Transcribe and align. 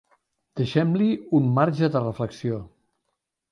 Deixem-li 0.59 1.09
un 1.41 1.53
marge 1.59 1.91
de 1.97 2.03
reflexió. 2.07 2.61